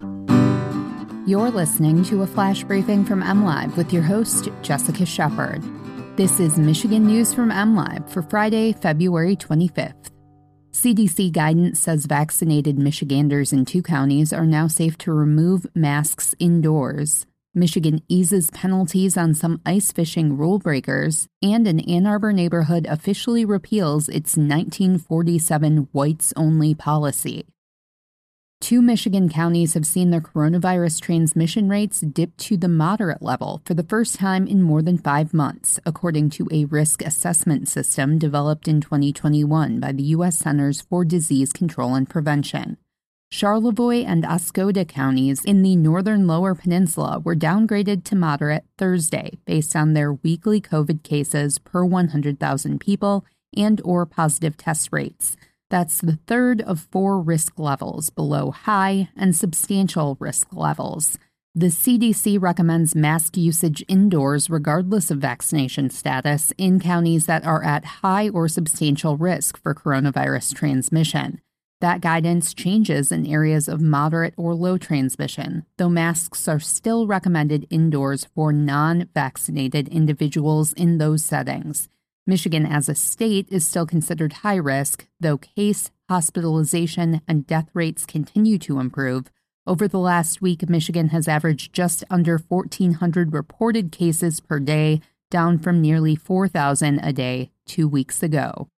[0.00, 5.60] You're listening to a flash briefing from MLive with your host, Jessica Shepard.
[6.16, 10.10] This is Michigan News from MLive for Friday, February 25th.
[10.70, 17.26] CDC guidance says vaccinated Michiganders in two counties are now safe to remove masks indoors.
[17.54, 23.44] Michigan eases penalties on some ice fishing rule breakers, and an Ann Arbor neighborhood officially
[23.44, 27.46] repeals its 1947 whites only policy.
[28.66, 33.74] Two Michigan counties have seen their coronavirus transmission rates dip to the moderate level for
[33.74, 38.66] the first time in more than five months, according to a risk assessment system developed
[38.66, 40.38] in 2021 by the U.S.
[40.38, 42.76] Centers for Disease Control and Prevention.
[43.30, 49.76] Charlevoix and Oscoda counties in the northern lower peninsula were downgraded to moderate Thursday based
[49.76, 53.24] on their weekly COVID cases per 100,000 people
[53.56, 55.36] and or positive test rates.
[55.68, 61.18] That's the third of four risk levels below high and substantial risk levels.
[61.56, 67.84] The CDC recommends mask usage indoors regardless of vaccination status in counties that are at
[67.84, 71.40] high or substantial risk for coronavirus transmission.
[71.80, 77.66] That guidance changes in areas of moderate or low transmission, though masks are still recommended
[77.70, 81.88] indoors for non vaccinated individuals in those settings.
[82.28, 88.04] Michigan as a state is still considered high risk, though case, hospitalization, and death rates
[88.04, 89.30] continue to improve.
[89.64, 95.58] Over the last week, Michigan has averaged just under 1,400 reported cases per day, down
[95.58, 98.68] from nearly 4,000 a day two weeks ago.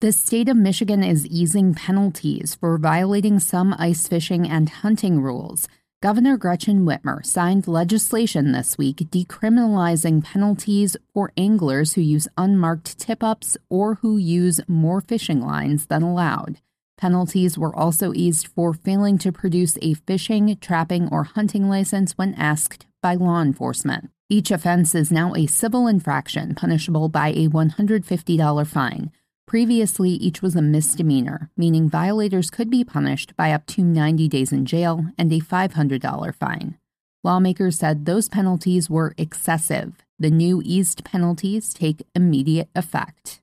[0.00, 5.68] The state of Michigan is easing penalties for violating some ice fishing and hunting rules.
[6.02, 13.22] Governor Gretchen Whitmer signed legislation this week decriminalizing penalties for anglers who use unmarked tip
[13.22, 16.58] ups or who use more fishing lines than allowed.
[16.96, 22.32] Penalties were also eased for failing to produce a fishing, trapping, or hunting license when
[22.32, 24.08] asked by law enforcement.
[24.30, 29.12] Each offense is now a civil infraction punishable by a $150 fine.
[29.50, 34.52] Previously, each was a misdemeanor, meaning violators could be punished by up to 90 days
[34.52, 36.78] in jail and a $500 fine.
[37.24, 40.04] Lawmakers said those penalties were excessive.
[40.20, 43.40] The new eased penalties take immediate effect.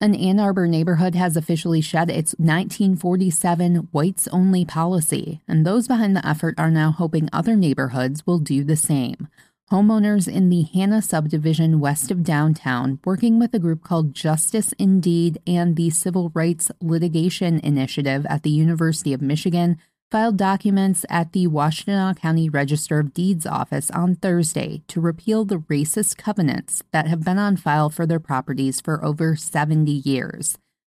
[0.00, 6.16] An Ann Arbor neighborhood has officially shed its 1947 whites only policy, and those behind
[6.16, 9.28] the effort are now hoping other neighborhoods will do the same
[9.70, 15.38] homeowners in the Hanna subdivision west of downtown, working with a group called Justice Indeed
[15.46, 19.76] and the Civil Rights Litigation Initiative at the University of Michigan,
[20.10, 25.58] filed documents at the Washtenaw County Register of Deeds office on Thursday to repeal the
[25.58, 30.56] racist covenants that have been on file for their properties for over 70 years.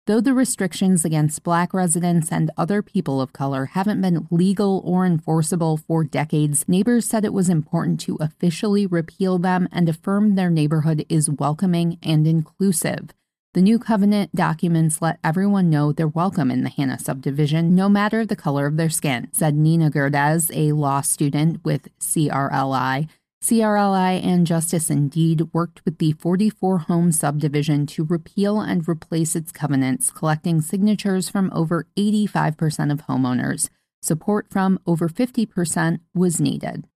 [0.09, 5.05] Though the restrictions against black residents and other people of color haven't been legal or
[5.05, 10.49] enforceable for decades, neighbors said it was important to officially repeal them and affirm their
[10.49, 13.11] neighborhood is welcoming and inclusive.
[13.53, 18.25] The new covenant documents let everyone know they're welcome in the Hanna subdivision, no matter
[18.25, 23.11] the color of their skin, said Nina Gerdez, a law student with CRLI.
[23.43, 29.53] CRLI and Justice Indeed worked with the 44 home subdivision to repeal and replace its
[29.53, 33.71] covenants, collecting signatures from over 85% of homeowners.
[34.03, 36.87] Support from over 50% was needed.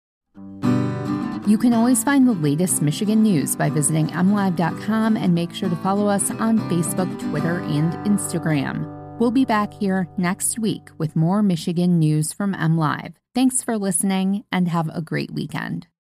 [1.46, 5.76] You can always find the latest Michigan news by visiting mlive.com and make sure to
[5.76, 9.18] follow us on Facebook, Twitter, and Instagram.
[9.18, 13.14] We'll be back here next week with more Michigan news from MLive.
[13.34, 15.88] Thanks for listening and have a great weekend.